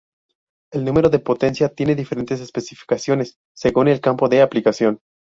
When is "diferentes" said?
1.93-2.41